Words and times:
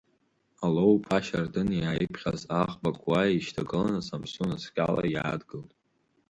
Алоу-иԥа 0.65 1.19
Шьардын 1.25 1.69
иааиԥхьаз 1.79 2.41
аӷбакуа 2.61 3.19
еишьҭагыланы 3.29 4.01
Самсун 4.07 4.49
асқьала 4.55 5.03
иаадгылт. 5.09 5.71